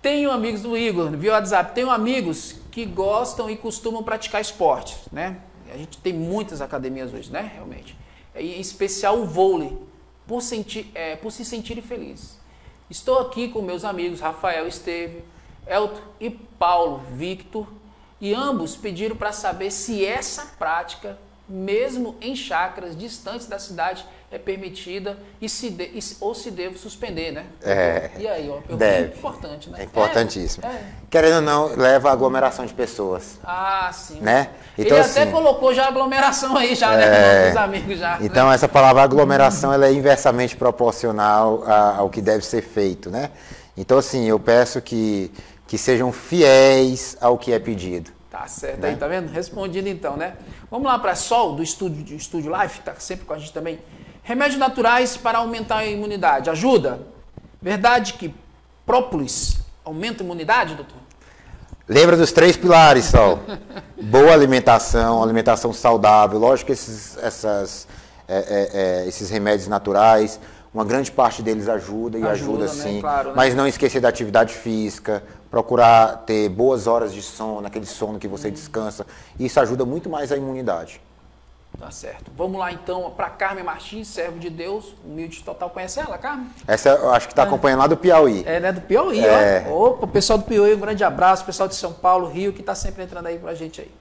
Tenho 0.02 0.32
amigos 0.32 0.62
do 0.62 0.78
Igor, 0.78 1.10
viu 1.12 1.32
o 1.32 1.36
WhatsApp? 1.36 1.76
Tenho 1.76 1.90
amigos 1.90 2.56
que 2.72 2.86
gostam 2.86 3.50
e 3.50 3.58
costumam 3.58 4.02
praticar 4.02 4.42
esportes, 4.42 5.00
né? 5.12 5.38
A 5.72 5.78
gente 5.78 5.98
tem 5.98 6.14
muitas 6.14 6.62
academias 6.62 7.14
hoje, 7.14 7.32
né? 7.32 7.52
Realmente. 7.54 7.98
Em 8.36 8.60
especial 8.60 9.20
o 9.20 9.26
vôlei, 9.26 9.78
por, 10.28 10.42
sentir, 10.42 10.92
é, 10.94 11.16
por 11.16 11.32
se 11.32 11.46
sentirem 11.46 11.82
felizes. 11.82 12.38
Estou 12.90 13.20
aqui 13.20 13.50
com 13.50 13.62
meus 13.62 13.84
amigos 13.84 14.20
Rafael 14.20 14.68
Esteve, 14.68 15.24
Elton 15.66 16.02
e 16.20 16.30
Paulo 16.30 17.02
Victor, 17.14 17.68
e 18.20 18.34
ambos 18.34 18.76
pediram 18.76 19.16
para 19.16 19.32
saber 19.32 19.72
se 19.72 20.06
essa 20.06 20.46
prática, 20.58 21.18
mesmo 21.48 22.16
em 22.22 22.36
chácaras 22.36 22.96
distantes 22.98 23.48
da 23.48 23.58
cidade, 23.60 24.06
é 24.30 24.38
permitida 24.38 25.18
e 25.42 25.48
se 25.48 25.70
de- 25.70 25.86
e 25.86 26.00
ou 26.20 26.36
se 26.36 26.52
devo 26.52 26.78
suspender, 26.78 27.32
né? 27.32 27.46
É, 27.64 28.12
E 28.20 28.28
aí, 28.28 28.50
ó, 28.50 28.60
deve. 28.76 29.16
importante, 29.18 29.70
né? 29.70 29.80
É 29.80 29.84
importantíssimo. 29.86 30.66
É, 30.66 30.70
é. 30.70 30.84
Querendo 31.10 31.36
ou 31.36 31.42
não, 31.42 31.68
leva 31.78 32.10
a 32.10 32.12
aglomeração 32.12 32.66
de 32.66 32.74
pessoas. 32.74 33.40
Ah, 33.42 33.90
sim. 33.94 34.20
Né? 34.20 34.50
Ele 34.78 34.88
Então, 34.90 35.00
até 35.00 35.22
assim- 35.22 35.32
colocou 35.32 35.74
já 35.74 35.88
aglomeração 35.88 36.58
aí, 36.58 36.76
já, 36.76 36.96
né? 36.98 37.06
É. 37.06 37.48
Dos 37.48 37.58
amigos 37.58 37.98
já. 38.00 38.20
né? 38.20 38.26
Então, 38.26 38.52
essa 38.52 38.68
palavra 38.68 39.02
aglomeração 39.02 39.72
ela 39.72 39.88
é 39.88 39.94
inversamente 39.94 40.58
proporcional 40.58 41.64
a- 41.66 41.96
ao 42.00 42.10
que 42.10 42.22
deve 42.22 42.44
ser 42.46 42.62
feito, 42.62 43.10
né? 43.10 43.32
Então, 43.78 43.98
assim, 43.98 44.26
eu 44.26 44.38
peço 44.38 44.82
que, 44.82 45.32
que 45.66 45.78
sejam 45.78 46.12
fiéis 46.12 47.16
ao 47.22 47.38
que 47.38 47.54
é 47.54 47.60
pedido. 47.60 48.12
Tá 48.38 48.48
certo 48.48 48.82
Né? 48.82 48.90
aí, 48.90 48.96
tá 48.96 49.08
vendo? 49.08 49.32
Respondido 49.32 49.90
então, 49.90 50.16
né? 50.16 50.34
Vamos 50.70 50.86
lá 50.86 51.00
para 51.00 51.16
Sol, 51.16 51.56
do 51.56 51.64
estúdio, 51.64 52.04
do 52.04 52.14
estúdio 52.14 52.56
Life, 52.56 52.82
tá 52.82 52.94
sempre 53.00 53.26
com 53.26 53.34
a 53.34 53.38
gente 53.40 53.52
também. 53.52 53.80
Remédios 54.22 54.60
naturais 54.60 55.18
para 55.18 55.40
aumentar 55.40 55.78
a 55.78 55.86
imunidade. 55.88 56.48
Ajuda? 56.48 57.00
Verdade 57.60 58.14
que 58.14 58.32
própolis 58.86 59.58
aumenta 59.84 60.22
a 60.22 60.26
imunidade, 60.26 60.76
doutor? 60.76 60.98
Lembra 61.88 62.16
dos 62.16 62.32
três 62.32 62.56
pilares, 62.56 63.06
Sol? 63.06 63.40
Boa 64.00 64.34
alimentação, 64.34 65.24
alimentação 65.24 65.74
saudável. 65.74 66.38
Lógico 66.38 66.68
que 66.68 66.74
esses, 66.74 67.18
essas, 67.18 67.88
é, 68.28 68.38
é, 68.38 68.70
é, 68.74 69.08
esses 69.08 69.32
remédios 69.32 69.68
naturais, 69.68 70.40
uma 70.72 70.86
grande 70.86 71.12
parte 71.12 71.42
deles 71.42 71.68
ajuda 71.68 72.20
e 72.20 72.24
Ajuda, 72.24 72.66
ajuda, 72.66 72.66
né? 72.66 72.92
sim. 72.92 73.02
Claro, 73.02 73.30
né? 73.30 73.34
Mas 73.36 73.56
não 73.56 73.66
esquecer 73.66 74.00
da 74.00 74.10
atividade 74.10 74.54
física, 74.54 75.24
procurar 75.50 76.24
ter 76.26 76.50
boas 76.50 76.88
horas 76.88 77.14
de 77.14 77.22
sono, 77.22 77.66
aquele 77.66 77.86
sono 77.86 78.20
que 78.20 78.28
Hum. 78.28 78.32
você 78.32 78.52
descansa. 78.52 79.06
Isso 79.40 79.60
ajuda 79.60 79.86
muito 79.86 80.10
mais 80.10 80.32
a 80.32 80.38
imunidade. 80.38 81.02
Tá 81.80 81.92
certo. 81.92 82.32
Vamos 82.36 82.58
lá 82.58 82.72
então 82.72 83.12
para 83.16 83.30
Carmen 83.30 83.64
Martins, 83.64 84.08
servo 84.08 84.40
de 84.40 84.50
Deus, 84.50 84.96
humilde 85.06 85.44
total. 85.44 85.70
Conhece 85.70 86.00
ela, 86.00 86.18
Carmen? 86.18 86.48
Essa 86.68 86.90
eu 86.90 87.12
acho 87.12 87.28
que 87.28 87.34
está 87.34 87.44
acompanhando 87.44 87.80
lá 87.82 87.88
do 87.88 87.96
Piauí. 87.98 88.44
É, 88.48 88.60
né? 88.60 88.72
Do 88.72 88.82
Piauí, 88.82 89.20
É. 89.24 89.66
ó. 89.70 89.90
Opa, 89.90 90.06
o 90.06 90.08
pessoal 90.08 90.40
do 90.40 90.46
Piauí, 90.46 90.74
um 90.74 90.80
grande 90.80 91.04
abraço. 91.04 91.46
Pessoal 91.46 91.70
de 91.70 91.76
São 91.76 91.94
Paulo, 91.94 92.28
Rio, 92.30 92.52
que 92.52 92.62
está 92.62 92.74
sempre 92.74 93.04
entrando 93.04 93.28
aí 93.28 93.38
pra 93.38 93.54
gente 93.54 93.82
aí. 93.82 93.92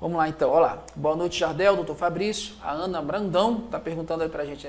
Vamos 0.00 0.16
lá 0.16 0.28
então, 0.28 0.50
olha 0.50 0.60
lá. 0.66 0.78
Boa 0.96 1.14
noite, 1.14 1.38
Jardel, 1.38 1.76
doutor 1.76 1.94
Fabrício. 1.94 2.54
A 2.62 2.72
Ana 2.72 3.00
Brandão 3.00 3.62
está 3.66 3.78
perguntando 3.78 4.22
aí 4.24 4.28
pra 4.28 4.44
gente, 4.44 4.68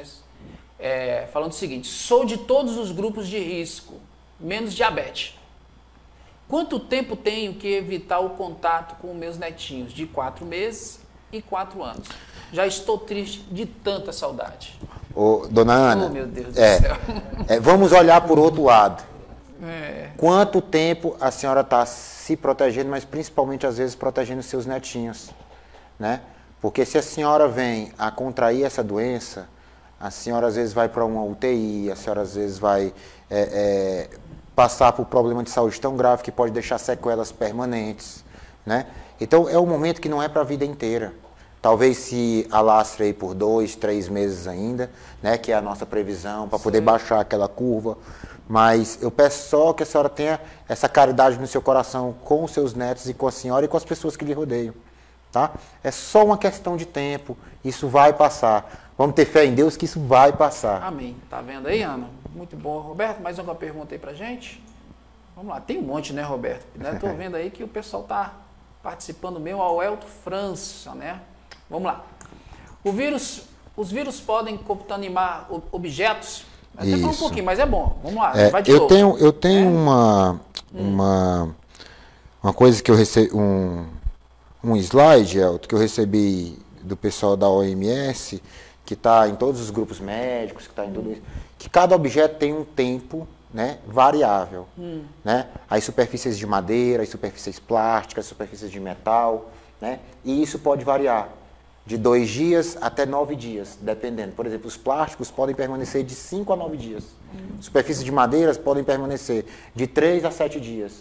é, 0.80 1.28
falando 1.34 1.52
o 1.52 1.56
seguinte: 1.56 1.88
sou 1.88 2.26
de 2.26 2.38
todos 2.38 2.78
os 2.78 2.92
grupos 2.92 3.28
de 3.28 3.40
risco, 3.40 3.96
menos 4.40 4.74
diabetes. 4.74 5.36
Quanto 6.48 6.80
tempo 6.80 7.16
tenho 7.16 7.56
que 7.56 7.68
evitar 7.68 8.20
o 8.20 8.32
contato 8.32 8.96
com 9.02 9.14
meus 9.14 9.38
netinhos? 9.38 9.92
De 9.92 10.06
quatro 10.06 10.46
meses 10.46 11.00
e 11.32 11.42
quatro 11.42 11.84
anos. 11.84 12.08
Já 12.52 12.68
estou 12.68 12.98
triste 12.98 13.40
de 13.52 13.66
tanta 13.66 14.12
saudade. 14.12 14.80
Ô, 15.16 15.48
dona 15.50 15.74
Ana, 15.74 16.06
Oh, 16.06 16.10
meu 16.10 16.28
Deus 16.28 16.54
do 16.54 16.60
é, 16.60 16.80
céu. 16.80 16.96
é, 17.48 17.60
vamos 17.60 17.92
olhar 17.92 18.22
por 18.22 18.38
outro 18.38 18.64
lado. 18.64 19.04
É. 19.64 20.10
Quanto 20.18 20.62
tempo 20.62 21.16
a 21.20 21.32
senhora 21.32 21.62
está 21.62 21.86
se 21.86 22.36
protegendo, 22.36 22.90
mas 22.90 23.06
principalmente 23.06 23.66
às 23.66 23.78
vezes 23.78 23.96
protegendo 23.96 24.44
seus 24.44 24.66
netinhos, 24.66 25.32
né? 25.98 26.22
Porque 26.62 26.86
se 26.86 26.98
a 26.98 27.02
senhora 27.02 27.48
vem 27.48 27.92
a 27.98 28.12
contrair 28.12 28.64
essa 28.64 28.84
doença, 28.84 29.48
a 30.00 30.12
senhora 30.12 30.48
às 30.48 30.56
vezes 30.56 30.74
vai 30.74 30.90
para 30.90 31.06
uma 31.06 31.24
UTI, 31.24 31.90
a 31.92 31.96
senhora 31.96 32.22
às 32.22 32.36
vezes 32.36 32.60
vai 32.60 32.94
é, 33.30 34.10
é, 34.10 34.10
passar 34.56 34.94
por 34.94 35.06
problema 35.06 35.44
de 35.44 35.50
saúde 35.50 35.80
tão 35.80 35.96
grave 35.98 36.24
que 36.24 36.32
pode 36.32 36.52
deixar 36.52 36.78
sequelas 36.78 37.32
permanentes, 37.32 38.24
né? 38.66 38.88
Então 39.20 39.50
é 39.50 39.60
um 39.60 39.66
momento 39.66 40.02
que 40.02 40.10
não 40.10 40.22
é 40.22 40.30
para 40.30 40.42
a 40.42 40.46
vida 40.46 40.64
inteira. 40.66 41.14
Talvez 41.62 41.98
se 41.98 42.48
alastre 42.52 43.06
aí 43.06 43.14
por 43.14 43.34
dois, 43.34 43.76
três 43.76 44.08
meses 44.08 44.48
ainda, 44.48 44.92
né, 45.22 45.36
que 45.36 45.52
é 45.52 45.56
a 45.56 45.62
nossa 45.62 45.84
previsão, 45.84 46.48
para 46.48 46.60
poder 46.60 46.80
baixar 46.80 47.20
aquela 47.20 47.48
curva. 47.48 47.98
Mas 48.48 49.00
eu 49.02 49.10
peço 49.10 49.50
só 49.50 49.74
que 49.74 49.82
a 49.82 49.86
senhora 49.86 50.08
tenha 50.08 50.40
essa 50.70 50.88
caridade 50.88 51.40
no 51.40 51.48
seu 51.48 51.64
coração 51.64 52.14
com 52.24 52.44
os 52.44 52.52
seus 52.52 52.76
netos 52.76 53.10
e 53.10 53.16
com 53.16 53.28
a 53.28 53.32
senhora 53.32 53.66
e 53.66 53.68
com 53.68 53.78
as 53.78 53.84
pessoas 53.84 54.16
que 54.16 54.24
lhe 54.24 54.34
rodeiam. 54.34 54.76
Tá? 55.32 55.52
É 55.84 55.90
só 55.90 56.24
uma 56.24 56.38
questão 56.38 56.78
de 56.78 56.86
tempo, 56.86 57.36
isso 57.64 57.88
vai 57.88 58.14
passar. 58.14 58.92
Vamos 58.96 59.16
ter 59.16 59.26
fé 59.26 59.46
em 59.46 59.56
Deus 59.56 59.76
que 59.76 59.86
isso 59.86 60.00
vai 60.00 60.32
passar. 60.32 60.84
Amém. 60.84 61.18
Tá 61.30 61.42
vendo 61.42 61.68
aí, 61.68 61.82
Ana? 61.82 62.08
Muito 62.36 62.58
bom. 62.58 62.80
Roberto, 62.80 63.22
mais 63.22 63.40
uma 63.40 63.56
pergunta 63.56 63.96
aí 63.96 64.00
pra 64.00 64.14
gente? 64.14 64.62
Vamos 65.38 65.52
lá, 65.52 65.62
tem 65.62 65.78
um 65.78 65.84
monte, 65.84 66.12
né, 66.12 66.22
Roberto? 66.22 66.66
Né? 66.76 66.98
Tô 67.00 67.08
vendo 67.16 67.36
aí 67.36 67.50
que 67.50 67.64
o 67.64 67.68
pessoal 67.68 68.04
tá 68.04 68.34
participando 68.84 69.40
meu, 69.40 69.62
ao 69.62 69.82
Elto 69.82 70.06
França, 70.06 70.94
né? 70.94 71.22
Vamos 71.70 71.86
lá. 71.88 72.04
O 72.84 72.92
vírus, 72.92 73.44
os 73.76 73.90
vírus 73.90 74.20
podem 74.20 74.58
contaminar 74.58 75.48
objetos? 75.72 76.46
Até 76.78 76.92
falar 76.92 77.08
um 77.08 77.12
Isso. 77.12 77.20
pouquinho, 77.22 77.46
mas 77.46 77.58
é 77.58 77.66
bom. 77.66 77.98
Vamos 78.04 78.20
lá, 78.22 78.38
É, 78.38 78.50
vai 78.50 78.62
de 78.62 78.70
eu 78.70 78.80
novo. 78.82 78.90
tenho, 78.90 79.18
eu 79.18 79.32
tenho 79.32 79.66
É. 79.66 79.70
uma, 79.70 80.42
uma, 80.74 81.56
uma 82.44 82.54
coisa 82.54 82.84
que 82.84 82.92
eu 82.92 82.96
recebi, 82.96 83.34
um, 83.34 83.86
um 84.62 84.76
slide, 84.76 85.40
Elton, 85.40 85.68
que 85.70 85.74
eu 85.74 85.80
recebi 85.80 86.60
do 86.84 86.98
pessoal 86.98 87.38
da 87.38 87.48
OMS, 87.50 88.44
que 88.86 88.94
está 88.94 89.28
em 89.30 89.36
todos 89.36 89.62
os 89.62 89.70
grupos 89.72 90.02
médicos, 90.02 90.66
que 90.66 90.74
está 90.74 90.86
em 90.86 90.92
tudo 90.92 91.14
isso, 91.14 91.22
que 91.58 91.70
cada 91.70 91.96
objeto 91.96 92.38
tem 92.38 92.54
um 92.54 92.64
tempo 92.64 93.28
né, 93.54 93.78
variável. 93.88 94.68
Né? 95.24 95.48
As 95.70 95.84
superfícies 95.84 96.38
de 96.38 96.46
madeira, 96.46 97.04
as 97.04 97.10
superfícies 97.10 97.60
plásticas, 97.60 98.26
as 98.26 98.30
superfícies 98.30 98.70
de 98.70 98.80
metal, 98.80 99.50
né? 99.80 100.00
e 100.24 100.42
isso 100.42 100.60
pode 100.60 100.84
variar 100.84 101.30
de 101.86 101.98
dois 101.98 102.30
dias 102.30 102.78
até 102.82 103.06
nove 103.06 103.36
dias, 103.36 103.78
dependendo. 103.80 104.34
Por 104.34 104.46
exemplo, 104.46 104.68
os 104.68 104.76
plásticos 104.76 105.30
podem 105.32 105.56
permanecer 105.56 106.04
de 106.04 106.16
cinco 106.16 106.52
a 106.52 106.56
nove 106.56 106.78
dias. 106.78 107.04
Superfícies 107.62 108.04
de 108.04 108.12
madeiras 108.12 108.58
podem 108.58 108.84
permanecer 108.84 109.46
de 109.74 109.86
três 109.88 110.26
a 110.26 110.32
sete 110.32 110.60
dias. 110.60 110.94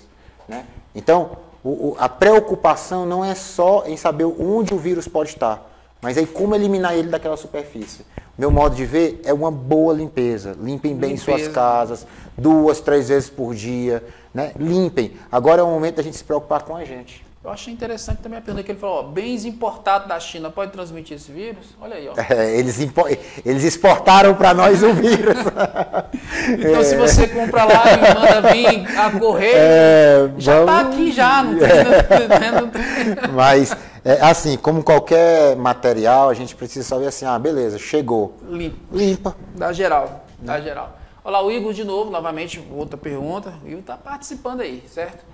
Né? 0.46 0.66
Então, 0.94 1.38
o- 1.64 1.90
o- 1.92 1.96
a 1.98 2.08
preocupação 2.08 3.06
não 3.06 3.24
é 3.24 3.34
só 3.34 3.84
em 3.86 3.96
saber 3.96 4.24
onde 4.26 4.74
o 4.74 4.78
vírus 4.78 5.08
pode 5.08 5.30
estar, 5.30 5.73
mas 6.04 6.18
aí 6.18 6.26
como 6.26 6.54
eliminar 6.54 6.94
ele 6.94 7.08
daquela 7.08 7.34
superfície. 7.34 8.04
Meu 8.36 8.50
modo 8.50 8.76
de 8.76 8.84
ver 8.84 9.22
é 9.24 9.32
uma 9.32 9.50
boa 9.50 9.94
limpeza. 9.94 10.54
Limpem 10.60 10.94
bem 10.94 11.16
suas 11.16 11.38
Limpeza. 11.38 11.54
casas, 11.54 12.06
duas, 12.36 12.78
três 12.78 13.08
vezes 13.08 13.30
por 13.30 13.54
dia. 13.54 14.04
Né? 14.34 14.52
Limpem. 14.58 15.12
Agora 15.32 15.62
é 15.62 15.64
o 15.64 15.70
momento 15.70 15.96
da 15.96 16.02
gente 16.02 16.18
se 16.18 16.22
preocupar 16.22 16.62
com 16.62 16.76
a 16.76 16.84
gente. 16.84 17.24
Eu 17.44 17.50
achei 17.50 17.74
interessante 17.74 18.22
também 18.22 18.38
a 18.38 18.42
pergunta 18.42 18.64
que 18.64 18.72
ele 18.72 18.78
falou, 18.78 19.00
ó, 19.00 19.02
bens 19.02 19.44
importados 19.44 20.08
da 20.08 20.18
China 20.18 20.48
pode 20.50 20.72
transmitir 20.72 21.16
esse 21.18 21.30
vírus? 21.30 21.66
Olha 21.78 21.96
aí, 21.96 22.08
ó. 22.08 22.14
É, 22.32 22.56
eles, 22.58 22.78
eles 23.44 23.64
exportaram 23.64 24.34
para 24.34 24.54
nós 24.54 24.82
o 24.82 24.94
vírus. 24.94 25.36
Então 26.58 26.82
se 26.84 26.96
você 26.96 27.26
compra 27.26 27.64
lá 27.64 27.82
e 27.92 28.14
manda 28.14 28.52
vir 28.52 28.98
a 28.98 29.10
correio, 29.18 29.54
É, 29.56 30.30
já 30.38 30.64
tá 30.64 30.82
vamos- 30.82 30.94
aqui 30.94 31.12
já, 31.12 31.42
não 31.42 31.58
tem, 31.58 31.68
né, 32.28 32.50
não 32.52 32.68
tem- 32.68 33.32
Mas, 33.34 33.74
é, 34.04 34.20
assim, 34.22 34.56
como 34.56 34.82
qualquer 34.82 35.56
material, 35.56 36.28
a 36.30 36.34
gente 36.34 36.54
precisa 36.54 36.86
saber 36.86 37.06
assim, 37.06 37.24
ah, 37.26 37.38
beleza, 37.38 37.78
chegou. 37.78 38.36
Limpa. 38.92 39.34
Dá 39.54 39.72
geral, 39.72 40.24
dá 40.38 40.60
geral. 40.60 40.98
Olha 41.24 41.32
lá, 41.38 41.42
o 41.44 41.50
Igor 41.50 41.72
de 41.72 41.84
novo, 41.84 42.10
novamente, 42.10 42.62
outra 42.70 42.96
pergunta. 42.98 43.54
O 43.64 43.66
Igor 43.68 43.80
está 43.80 43.96
participando 43.96 44.60
aí, 44.60 44.82
certo? 44.88 45.24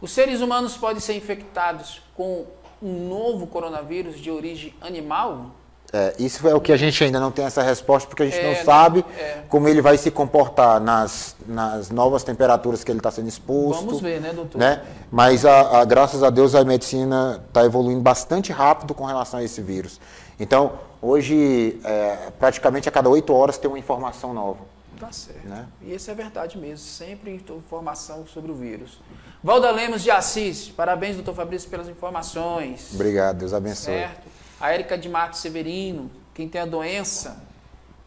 Os 0.00 0.10
seres 0.12 0.40
humanos 0.40 0.76
podem 0.76 1.00
ser 1.00 1.14
infectados 1.16 2.00
com 2.14 2.44
um 2.82 3.08
novo 3.08 3.46
coronavírus 3.46 4.18
de 4.20 4.30
origem 4.30 4.72
animal? 4.80 5.46
É, 5.92 6.14
isso 6.18 6.46
é 6.46 6.54
o 6.54 6.60
que 6.60 6.70
a 6.70 6.76
gente 6.76 7.02
ainda 7.02 7.18
não 7.18 7.30
tem 7.30 7.44
essa 7.46 7.62
resposta, 7.62 8.06
porque 8.08 8.22
a 8.22 8.26
gente 8.26 8.38
É, 8.38 8.54
não 8.58 8.64
sabe 8.64 9.04
é. 9.18 9.42
como 9.48 9.66
ele 9.68 9.80
vai 9.80 9.96
se 9.96 10.10
comportar 10.10 10.78
nas, 10.80 11.34
nas 11.46 11.90
novas 11.90 12.22
temperaturas 12.22 12.84
que 12.84 12.92
ele 12.92 12.98
está 12.98 13.10
sendo 13.10 13.26
exposto. 13.26 13.86
Vamos 13.86 14.00
ver, 14.02 14.20
né, 14.20 14.32
doutor? 14.34 14.58
né? 14.58 14.82
Mas, 15.10 15.46
a, 15.46 15.80
a- 15.80 15.84
graças 15.86 16.22
a 16.22 16.28
Deus, 16.28 16.54
a 16.54 16.62
medicina 16.62 17.42
está 17.48 17.64
evoluindo 17.64 18.02
bastante 18.02 18.52
rápido 18.52 18.92
com 18.94 19.04
relação 19.06 19.40
a 19.40 19.42
esse 19.42 19.62
vírus. 19.62 19.98
Então, 20.38 20.72
hoje, 21.00 21.80
é, 21.82 22.30
praticamente 22.38 22.86
a 22.88 22.92
cada 22.92 23.08
oito 23.08 23.32
horas 23.34 23.56
tem 23.56 23.68
uma 23.68 23.78
informação 23.78 24.34
nova. 24.34 24.58
Tá 24.98 25.12
certo. 25.12 25.46
Né? 25.46 25.66
E 25.82 25.94
isso 25.94 26.10
é 26.10 26.14
verdade 26.14 26.58
mesmo, 26.58 26.78
sempre 26.78 27.32
informação 27.34 28.26
sobre 28.26 28.50
o 28.50 28.54
vírus. 28.54 29.00
Valda 29.42 29.70
Lemos 29.70 30.02
de 30.02 30.10
Assis, 30.10 30.68
parabéns, 30.68 31.14
doutor 31.16 31.34
Fabrício, 31.34 31.70
pelas 31.70 31.88
informações. 31.88 32.90
Obrigado, 32.94 33.38
Deus 33.38 33.52
abençoe. 33.52 33.94
Certo. 33.94 34.26
A 34.60 34.72
Érica 34.72 34.98
de 34.98 35.08
Matos 35.08 35.40
Severino, 35.40 36.10
quem 36.34 36.48
tem 36.48 36.60
a 36.60 36.66
doença 36.66 37.36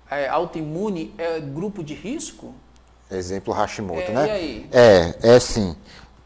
é, 0.09 0.27
autoimune 0.27 1.13
é 1.17 1.39
grupo 1.39 1.81
de 1.83 1.93
risco? 1.93 2.53
Exemplo 3.09 3.53
Hashimoto, 3.53 4.01
É, 4.01 4.13
né? 4.13 4.27
e 4.27 4.31
aí? 4.31 4.69
É, 4.71 5.15
é 5.35 5.39
sim. 5.39 5.75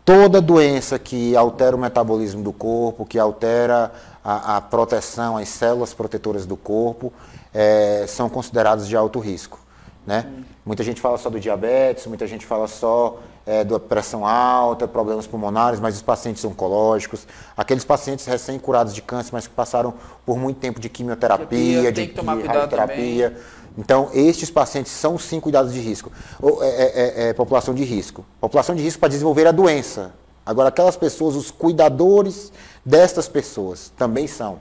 Toda 0.03 0.39
doença 0.41 0.99
que 0.99 1.35
altera 1.35 1.75
o 1.75 1.79
metabolismo 1.79 2.43
do 2.43 2.53
corpo, 2.53 3.05
que 3.05 3.17
altera 3.17 3.91
a, 4.23 4.57
a 4.57 4.61
proteção, 4.61 5.37
as 5.37 5.49
células 5.49 5.93
protetoras 5.93 6.45
do 6.45 6.55
corpo, 6.55 7.11
é, 7.53 8.05
são 8.07 8.29
consideradas 8.29 8.87
de 8.87 8.95
alto 8.95 9.19
risco. 9.19 9.64
Né? 10.05 10.25
Muita 10.65 10.83
gente 10.83 11.01
fala 11.01 11.17
só 11.17 11.29
do 11.29 11.39
diabetes, 11.39 12.05
muita 12.07 12.27
gente 12.27 12.45
fala 12.45 12.67
só 12.67 13.19
é, 13.45 13.63
da 13.63 13.79
pressão 13.79 14.25
alta, 14.25 14.87
problemas 14.87 15.27
pulmonares, 15.27 15.79
mas 15.79 15.95
os 15.95 16.01
pacientes 16.01 16.43
oncológicos, 16.43 17.27
aqueles 17.55 17.85
pacientes 17.85 18.25
recém-curados 18.25 18.93
de 18.93 19.01
câncer, 19.01 19.29
mas 19.33 19.47
que 19.47 19.53
passaram 19.53 19.93
por 20.25 20.37
muito 20.37 20.59
tempo 20.59 20.79
de 20.79 20.89
quimioterapia, 20.89 21.91
Terapia, 21.91 21.91
de 21.91 22.47
radioterapia. 22.47 23.37
Então, 23.77 24.09
estes 24.13 24.49
pacientes 24.49 24.91
são 24.91 25.17
sim 25.17 25.39
cuidados 25.39 25.73
de 25.73 25.79
risco. 25.79 26.11
Ou, 26.41 26.63
é, 26.63 26.67
é, 26.67 26.83
é, 26.83 27.29
é, 27.29 27.33
população 27.33 27.73
de 27.73 27.83
risco. 27.83 28.25
População 28.39 28.73
de 28.73 28.81
risco 28.81 28.99
para 28.99 29.09
desenvolver 29.09 29.45
a 29.47 29.51
doença. 29.51 30.13
Agora, 30.45 30.69
aquelas 30.69 30.95
pessoas, 30.95 31.35
os 31.35 31.51
cuidadores 31.51 32.53
destas 32.85 33.27
pessoas 33.27 33.91
também 33.97 34.27
são. 34.27 34.59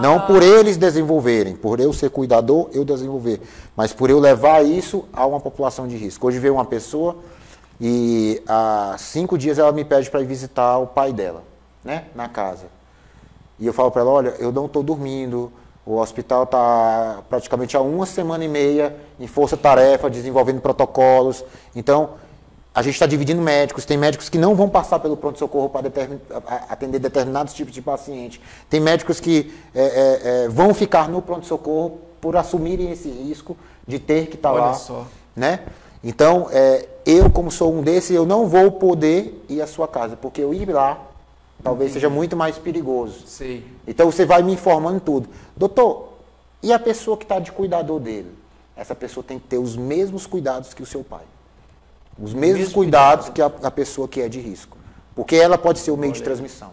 Não 0.00 0.20
por 0.20 0.42
eles 0.42 0.76
desenvolverem, 0.76 1.54
por 1.54 1.80
eu 1.80 1.92
ser 1.92 2.10
cuidador, 2.10 2.68
eu 2.72 2.84
desenvolver. 2.84 3.40
Mas 3.76 3.92
por 3.92 4.10
eu 4.10 4.18
levar 4.18 4.64
isso 4.64 5.04
a 5.12 5.24
uma 5.24 5.40
população 5.40 5.86
de 5.86 5.96
risco. 5.96 6.26
Hoje 6.26 6.38
veio 6.38 6.54
uma 6.54 6.64
pessoa 6.64 7.16
e 7.80 8.42
há 8.48 8.96
cinco 8.98 9.38
dias 9.38 9.58
ela 9.58 9.72
me 9.72 9.84
pede 9.84 10.10
para 10.10 10.20
ir 10.20 10.26
visitar 10.26 10.78
o 10.78 10.86
pai 10.86 11.12
dela, 11.12 11.42
né? 11.84 12.06
Na 12.14 12.28
casa. 12.28 12.66
E 13.58 13.66
eu 13.66 13.72
falo 13.72 13.90
para 13.90 14.02
ela, 14.02 14.10
olha, 14.10 14.34
eu 14.38 14.52
não 14.52 14.66
estou 14.66 14.82
dormindo, 14.82 15.52
o 15.86 15.98
hospital 15.98 16.42
está 16.42 17.22
praticamente 17.30 17.76
há 17.76 17.80
uma 17.80 18.04
semana 18.04 18.44
e 18.44 18.48
meia 18.48 18.96
em 19.20 19.26
força-tarefa, 19.28 20.10
desenvolvendo 20.10 20.60
protocolos. 20.60 21.44
Então, 21.74 22.10
a 22.76 22.82
gente 22.82 22.92
está 22.92 23.06
dividindo 23.06 23.40
médicos. 23.40 23.86
Tem 23.86 23.96
médicos 23.96 24.28
que 24.28 24.36
não 24.36 24.54
vão 24.54 24.68
passar 24.68 24.98
pelo 24.98 25.16
pronto-socorro 25.16 25.70
para 25.70 25.88
determin- 25.88 26.20
atender 26.68 26.98
determinados 26.98 27.54
tipos 27.54 27.72
de 27.72 27.80
paciente. 27.80 28.38
Tem 28.68 28.78
médicos 28.78 29.18
que 29.18 29.50
é, 29.74 29.80
é, 29.82 30.44
é, 30.44 30.48
vão 30.48 30.74
ficar 30.74 31.08
no 31.08 31.22
pronto-socorro 31.22 31.98
por 32.20 32.36
assumirem 32.36 32.92
esse 32.92 33.08
risco 33.08 33.56
de 33.88 33.98
ter 33.98 34.26
que 34.26 34.34
estar 34.36 34.52
Olha 34.52 34.60
lá. 34.60 34.74
só. 34.74 35.06
Né? 35.34 35.60
Então, 36.04 36.48
é, 36.52 36.86
eu, 37.06 37.30
como 37.30 37.50
sou 37.50 37.72
um 37.72 37.80
desses, 37.80 38.10
eu 38.10 38.26
não 38.26 38.46
vou 38.46 38.70
poder 38.72 39.42
ir 39.48 39.62
à 39.62 39.66
sua 39.66 39.88
casa, 39.88 40.14
porque 40.14 40.42
eu 40.42 40.52
ir 40.52 40.68
lá 40.68 41.00
talvez 41.62 41.92
seja 41.92 42.10
muito 42.10 42.36
mais 42.36 42.58
perigoso. 42.58 43.26
Sei. 43.26 43.64
Então 43.88 44.12
você 44.12 44.26
vai 44.26 44.42
me 44.42 44.52
informando 44.52 45.00
tudo. 45.00 45.30
Doutor, 45.56 46.12
e 46.62 46.74
a 46.74 46.78
pessoa 46.78 47.16
que 47.16 47.24
está 47.24 47.38
de 47.38 47.50
cuidador 47.50 47.98
dele? 47.98 48.30
Essa 48.76 48.94
pessoa 48.94 49.24
tem 49.24 49.38
que 49.38 49.46
ter 49.46 49.56
os 49.56 49.76
mesmos 49.76 50.26
cuidados 50.26 50.74
que 50.74 50.82
o 50.82 50.86
seu 50.86 51.02
pai. 51.02 51.24
Os 52.18 52.32
mesmos 52.32 52.58
mesmo 52.58 52.74
cuidados 52.74 53.28
que 53.28 53.42
a, 53.42 53.46
a 53.46 53.70
pessoa 53.70 54.08
que 54.08 54.20
é 54.20 54.28
de 54.28 54.40
risco. 54.40 54.76
Porque 55.14 55.36
ela 55.36 55.58
pode 55.58 55.78
ser 55.78 55.90
o 55.90 55.96
meio 55.96 56.12
de 56.12 56.22
transmissão. 56.22 56.72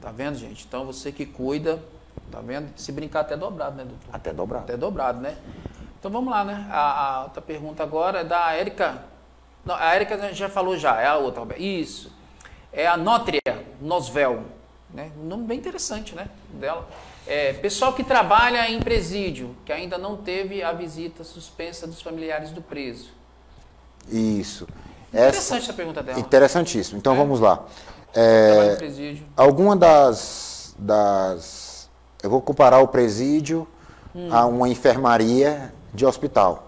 Tá 0.00 0.10
vendo, 0.10 0.36
gente? 0.36 0.64
Então 0.66 0.84
você 0.84 1.10
que 1.10 1.26
cuida, 1.26 1.82
tá 2.30 2.40
vendo? 2.40 2.70
Se 2.76 2.92
brincar 2.92 3.20
até 3.20 3.36
dobrado, 3.36 3.76
né, 3.76 3.84
doutor? 3.84 4.08
Até 4.12 4.32
dobrado. 4.32 4.64
Até 4.64 4.76
dobrado, 4.76 5.20
né? 5.20 5.36
Então 5.98 6.10
vamos 6.10 6.30
lá, 6.30 6.44
né? 6.44 6.66
A, 6.70 7.16
a 7.16 7.22
outra 7.24 7.42
pergunta 7.42 7.82
agora 7.82 8.20
é 8.20 8.24
da 8.24 8.52
Érica. 8.52 9.02
Não, 9.64 9.74
a 9.74 9.94
Érica 9.94 10.14
a 10.14 10.28
gente 10.28 10.36
já 10.36 10.48
falou 10.48 10.76
já, 10.76 11.00
é 11.00 11.06
a 11.06 11.16
outra, 11.16 11.40
Roberto. 11.40 11.60
Isso. 11.60 12.12
É 12.72 12.86
a 12.86 12.96
Nótria 12.96 13.40
Nosvel. 13.80 14.44
Né? 14.92 15.10
Um 15.18 15.24
nome 15.24 15.44
bem 15.44 15.58
interessante, 15.58 16.14
né? 16.14 16.28
Dela. 16.54 16.88
É, 17.26 17.52
pessoal 17.52 17.92
que 17.92 18.02
trabalha 18.02 18.70
em 18.70 18.80
presídio, 18.80 19.54
que 19.66 19.72
ainda 19.72 19.98
não 19.98 20.16
teve 20.16 20.62
a 20.62 20.72
visita 20.72 21.24
suspensa 21.24 21.86
dos 21.86 22.00
familiares 22.00 22.50
do 22.50 22.62
preso. 22.62 23.17
Isso. 24.10 24.66
Interessante 25.12 25.64
essa 25.64 25.72
pergunta 25.72 26.02
dela. 26.02 26.18
Interessantíssimo. 26.20 26.98
Então 26.98 27.14
É. 27.14 27.16
vamos 27.16 27.40
lá. 27.40 27.64
É, 28.14 28.74
presídio. 28.76 29.24
alguma 29.36 29.76
das, 29.76 30.74
das. 30.78 31.88
Eu 32.22 32.30
vou 32.30 32.40
comparar 32.40 32.80
o 32.80 32.88
presídio 32.88 33.66
Hum. 34.14 34.28
a 34.32 34.46
uma 34.46 34.68
enfermaria 34.68 35.72
de 35.92 36.04
hospital. 36.06 36.67